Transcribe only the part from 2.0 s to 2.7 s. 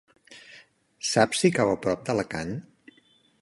d'Alacant?